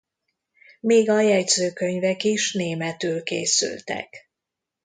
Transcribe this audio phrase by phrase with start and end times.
[0.79, 4.29] Még a jegyzőkönyvek is németül készültek.